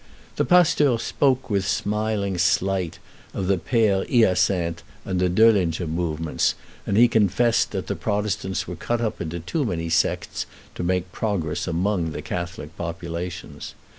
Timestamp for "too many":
9.39-9.89